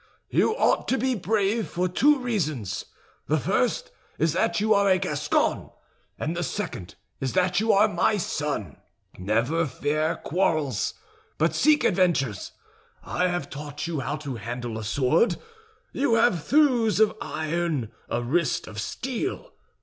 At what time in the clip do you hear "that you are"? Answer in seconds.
4.33-4.89, 7.33-7.87